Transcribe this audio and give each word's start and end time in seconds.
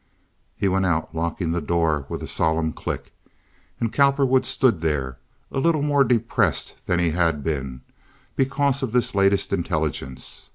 He 0.55 0.67
went 0.67 0.87
out, 0.87 1.13
locking 1.13 1.51
the 1.51 1.61
door 1.61 2.07
with 2.09 2.23
a 2.23 2.27
solemn 2.27 2.73
click; 2.73 3.13
and 3.79 3.93
Cowperwood 3.93 4.47
stood 4.47 4.81
there, 4.81 5.19
a 5.51 5.59
little 5.59 5.83
more 5.83 6.03
depressed 6.03 6.73
than 6.87 6.97
he 6.97 7.11
had 7.11 7.43
been, 7.43 7.81
because 8.35 8.81
of 8.81 8.93
this 8.93 9.13
latest 9.13 9.53
intelligence. 9.53 10.49